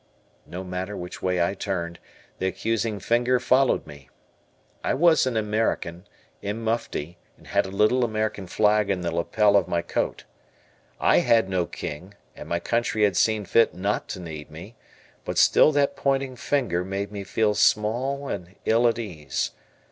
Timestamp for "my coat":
9.67-10.23